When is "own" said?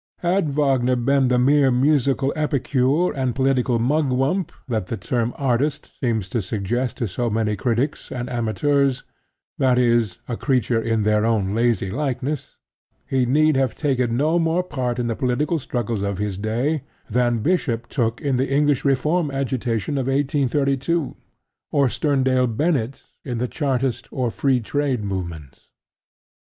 11.23-11.53